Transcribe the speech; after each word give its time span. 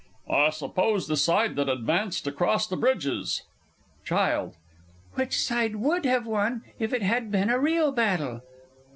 I 0.31 0.49
suppose 0.49 1.05
the 1.07 1.15
side 1.15 1.55
that 1.57 1.69
advanced 1.69 2.25
across 2.25 2.65
the 2.65 2.75
bridges. 2.75 3.43
CHILD. 4.03 4.55
Which 5.13 5.39
side 5.39 5.75
would 5.75 6.05
have 6.05 6.25
won 6.25 6.63
if 6.79 6.91
it 6.91 7.03
had 7.03 7.31
been 7.31 7.51
a 7.51 7.59
real 7.59 7.91
battle? 7.91 8.41